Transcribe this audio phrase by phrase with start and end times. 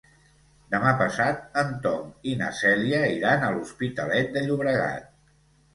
[0.75, 5.11] Demà passat en Tom i na Cèlia iran a l'Hospitalet de Llobregat.